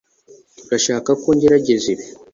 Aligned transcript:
Urashaka 0.65 1.11
ko 1.21 1.27
ngerageza 1.35 1.87
ibi 1.93 2.05